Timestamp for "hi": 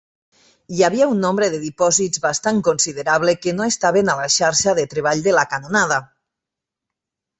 0.75-0.79